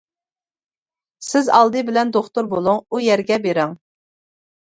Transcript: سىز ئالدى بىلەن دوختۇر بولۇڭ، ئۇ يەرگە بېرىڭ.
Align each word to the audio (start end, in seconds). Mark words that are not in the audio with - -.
سىز 1.25 1.51
ئالدى 1.57 1.83
بىلەن 1.89 2.13
دوختۇر 2.15 2.49
بولۇڭ، 2.53 2.79
ئۇ 2.89 3.01
يەرگە 3.09 3.39
بېرىڭ. 3.45 3.77